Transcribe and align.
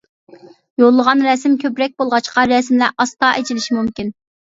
يوللىغان 0.83 1.21
رەسىم 1.27 1.59
كۆپرەك 1.65 1.95
بولغاچقا 2.01 2.49
رەسىملەر 2.57 2.97
ئاستا 3.07 3.35
ئېچىلىشى 3.39 3.81
مۇمكىن. 3.83 4.15